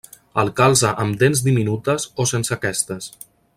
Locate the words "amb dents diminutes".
1.03-2.09